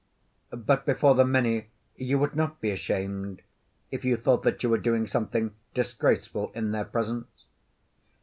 [0.49, 3.43] But before the many you would not be ashamed,
[3.91, 7.45] if you thought that you were doing something disgraceful in their presence?